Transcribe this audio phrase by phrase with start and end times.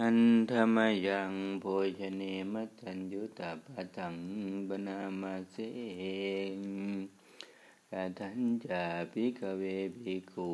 [0.00, 0.18] หัน
[0.50, 1.64] ธรรมยังโพ
[1.98, 4.16] ชเนมัตัญยุตาปะตัง
[4.68, 5.56] บนามาเส
[6.56, 6.58] ง
[7.90, 9.62] กาทันจาภิกเว
[9.96, 10.50] ภิกขุ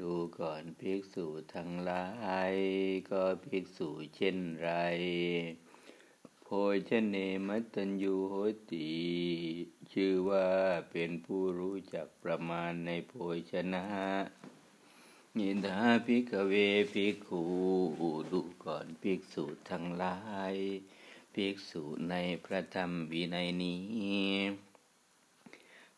[0.00, 2.06] ดูก่อนภิกษุทั้งหลา
[2.52, 2.54] ย
[3.10, 4.68] ก็ภิกษุเช่นไร
[6.42, 6.48] โพ
[6.88, 7.16] ชเน
[7.46, 8.34] มัตัญญูโห
[8.72, 8.90] ติ
[9.92, 10.48] ชื่อว่า
[10.90, 13.12] เป็นผู้รู้จักประมาณในโภ
[13.50, 13.84] ชนะ
[15.38, 16.52] นิดาภิกเว
[16.92, 17.42] ภิกขุ
[18.30, 20.18] ดูก่อนภิกษุทั้งหลา
[20.52, 20.54] ย
[21.34, 24.32] ภิกษุในพระธรรมวินัยนี้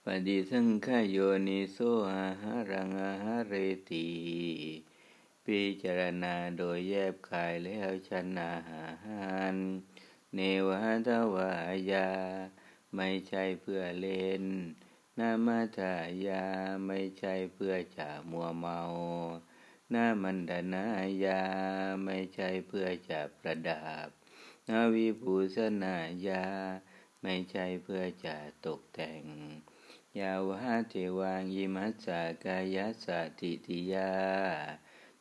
[0.05, 1.17] ปฏิสังขโย
[1.49, 1.79] นิโส
[2.15, 3.55] อาหารังอาหาเร
[3.91, 4.09] ติ
[5.45, 8.57] พิจารณาโดยแยบคายแล้วชันอา
[9.07, 9.55] หาร
[10.35, 11.53] เนวะทวา
[11.91, 12.09] ยา
[12.97, 14.45] ไม่ใช่เพื่อเล่น
[15.19, 15.95] นามาทา
[16.27, 16.45] ยา
[16.87, 18.81] ไม่ใช่เพื่อจะมัวเมา
[19.95, 20.87] นามันดานา
[21.25, 21.43] ยา
[22.05, 24.09] ไม่ใช่เพื่อจะประดับ
[24.69, 25.97] นาวิภูสนา
[26.29, 26.45] ยา
[27.23, 29.23] ไม่ใช่เพื่อจะตกแต่ง
[30.19, 33.07] ยาวะเทวางยิมัสสากายส
[33.41, 34.13] ติติยา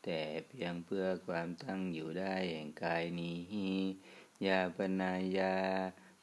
[0.04, 3.40] แต่เพียงเพื่อความตั้งอยู่ได้แห่งกายนี้
[4.46, 5.56] ยาปนายา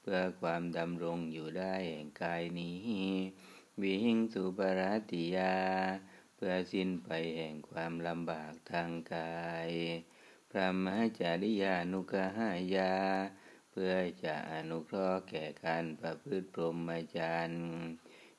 [0.00, 3.08] เพื่อความดำรงอยู่ได้แห่งกายนี้
[3.84, 5.54] วิหิงสุปรติยา
[6.34, 9.70] เพื่อสิ้นไปแห่งความลำบากทางกาย
[10.50, 12.94] พระมหาจาริยานุกหายา
[13.70, 17.66] เพื่อจะอนุเคราะห์แก่การประพฤติพรหมจรรย์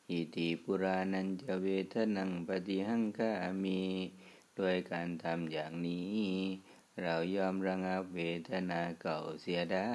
[0.09, 3.31] อิติปุรานันจะเวทนังปฏิหังคา
[3.63, 3.81] มี
[4.59, 6.19] ด้วยการทำอย่างนี้
[7.01, 9.93] เรายอมระงับเวทนาเก่าเสียได้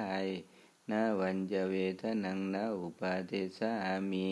[0.89, 3.73] นาวันจะเวทนังนาอุปาเทสา
[4.11, 4.29] มี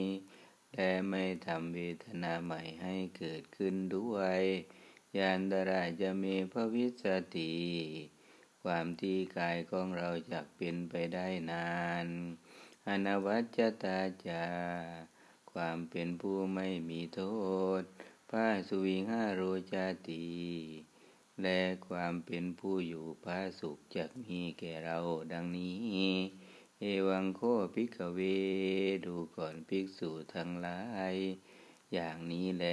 [0.76, 4.42] และไม่ทำเวทนาใหม่ให้เกิดขึ้นด้วย
[5.18, 7.54] ยานดราจะมีพระวิสติ
[8.64, 11.70] ความที่กายของเราจะเป็นไปได้นา
[12.06, 12.08] น
[12.88, 14.46] อนวัจตาจา
[15.52, 17.22] ความเป็นผู้ไม่มีโท
[17.80, 17.82] ษ
[18.30, 19.42] พระสุวิงหาโร
[19.74, 20.28] จาติ
[21.44, 24.98] และความเป็นผู้อยู่พระสุขจะมีแก่เรา
[25.32, 26.10] ดังนี้
[26.84, 27.42] เอวังโค
[27.74, 28.20] ภิกเว
[29.06, 30.82] ดูก่อนภิกษุทั้งหลา
[31.14, 31.16] ย
[31.94, 32.66] อย่างนี้แล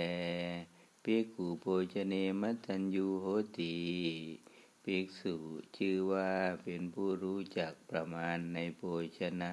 [1.04, 3.26] ภิกขุโภชเนมัตัญญูโห
[3.58, 3.76] ติ
[4.84, 5.34] ภิกษุ
[5.76, 8.82] ชื่อว่าเป็นผู้รู้จักประมาณในโภ
[9.18, 9.52] ชนะ